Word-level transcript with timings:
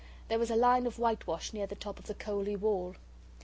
There 0.29 0.39
was 0.39 0.49
a 0.49 0.55
line 0.55 0.87
of 0.87 0.97
whitewash 0.97 1.53
near 1.53 1.67
the 1.67 1.75
top 1.75 1.99
of 1.99 2.07
the 2.07 2.15
coaly 2.15 2.55
wall. 2.55 2.95